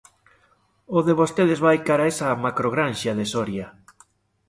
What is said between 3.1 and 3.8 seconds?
de Soria.